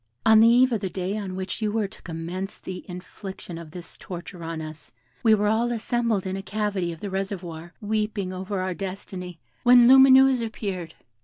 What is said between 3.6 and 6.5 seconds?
this torture on us, we were all assembled in a